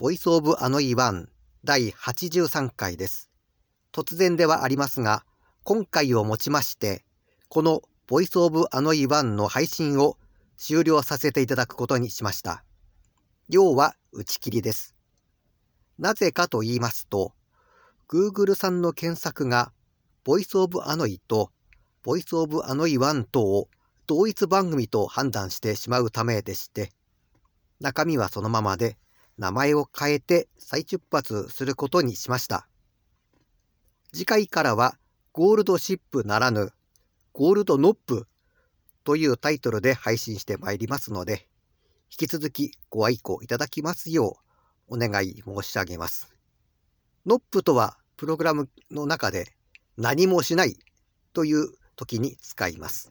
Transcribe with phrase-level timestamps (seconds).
[0.00, 1.28] ボイスオブアノイワン
[1.62, 3.30] 第83回です。
[3.92, 5.26] 突然ではありますが、
[5.62, 7.04] 今回をもちまして、
[7.50, 10.16] このボイスオブアノイワンの配信を
[10.56, 12.64] 終了させていただくことにしました。
[13.50, 14.94] 要は打ち切りです。
[15.98, 17.34] なぜかと言いますと、
[18.08, 19.70] Google さんの検索が、
[20.24, 21.50] ボイスオブアノイと、
[22.02, 23.68] ボイスオブアノイワンとを
[24.06, 26.90] 同一番組と判断してしまうためでして、
[27.80, 28.96] 中身はそのままで、
[29.40, 32.68] 名前を変えて再出発することにしました。
[34.12, 34.98] 次回からは
[35.32, 36.72] ゴールドシップならぬ
[37.32, 38.26] ゴールドノップ
[39.02, 41.48] というタイトルで配信してまいりますので、
[42.10, 44.36] 引き続きご愛顧いただきますよ
[44.90, 46.34] うお願い申し上げます。
[47.24, 49.46] ノップとはプログラムの中で
[49.96, 50.76] 何もしない
[51.32, 53.10] という時に使います。